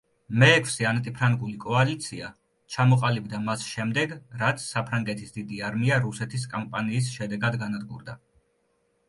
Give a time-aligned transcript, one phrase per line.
[0.43, 2.29] მეექვსე ანტიფრანგული კოალიცია
[2.75, 8.19] ჩამოყალიბდა მას შემდეგ, რაც საფრანგეთის დიდი არმია რუსეთის კამპანიის შედეგად განადგურდა.